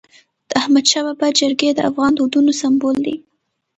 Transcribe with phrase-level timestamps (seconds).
[0.49, 3.15] د احمدشاه بابا جرګي د افغان دودونو سمبول وي.